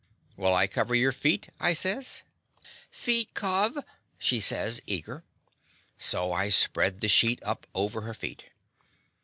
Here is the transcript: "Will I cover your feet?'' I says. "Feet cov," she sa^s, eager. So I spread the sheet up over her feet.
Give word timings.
"Will 0.35 0.55
I 0.55 0.65
cover 0.65 0.95
your 0.95 1.11
feet?'' 1.11 1.49
I 1.59 1.73
says. 1.73 2.23
"Feet 2.89 3.35
cov," 3.35 3.77
she 4.17 4.39
sa^s, 4.39 4.81
eager. 4.87 5.23
So 5.99 6.31
I 6.31 6.49
spread 6.49 7.01
the 7.01 7.07
sheet 7.07 7.37
up 7.43 7.67
over 7.75 8.01
her 8.01 8.15
feet. 8.15 8.45